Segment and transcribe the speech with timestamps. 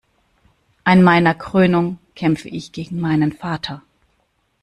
[0.83, 3.83] An meiner Krönung kämpfte ich gegen meinen Vater.